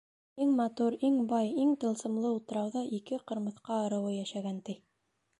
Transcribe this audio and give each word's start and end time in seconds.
Иң 0.43 0.53
матур, 0.59 0.95
иң 1.09 1.17
бай, 1.33 1.51
иң 1.65 1.75
тылсымлы 1.83 2.31
утрауҙа 2.37 2.81
ике 2.99 3.19
ҡырмыҫҡа 3.33 3.77
ырыуы 3.89 4.15
йәшәгән, 4.15 4.57
ти. 4.71 4.77